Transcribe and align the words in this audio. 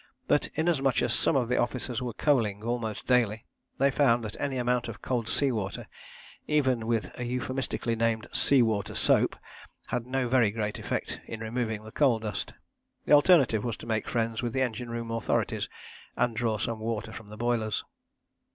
But 0.27 0.47
inasmuch 0.55 1.03
as 1.03 1.13
some 1.13 1.35
of 1.35 1.47
the 1.47 1.59
officers 1.61 2.01
were 2.01 2.15
coaling 2.15 2.63
almost 2.63 3.05
daily, 3.05 3.45
they 3.77 3.91
found 3.91 4.23
that 4.23 4.35
any 4.39 4.57
amount 4.57 4.87
of 4.87 4.99
cold 5.03 5.29
sea 5.29 5.51
water, 5.51 5.85
even 6.47 6.87
with 6.87 7.15
a 7.19 7.23
euphemistically 7.23 7.95
named 7.95 8.25
'sea 8.33 8.63
water 8.63 8.95
soap,' 8.95 9.35
had 9.89 10.07
no 10.07 10.27
very 10.27 10.49
great 10.49 10.79
effect 10.79 11.21
in 11.25 11.39
removing 11.41 11.83
the 11.83 11.91
coal 11.91 12.17
dust. 12.17 12.55
The 13.05 13.13
alternative 13.13 13.63
was 13.63 13.77
to 13.77 13.85
make 13.85 14.09
friends 14.09 14.41
with 14.41 14.53
the 14.53 14.63
engine 14.63 14.89
room 14.89 15.11
authorities 15.11 15.69
and 16.17 16.35
draw 16.35 16.57
some 16.57 16.79
water 16.79 17.11
from 17.11 17.29
the 17.29 17.37
boilers. 17.37 17.83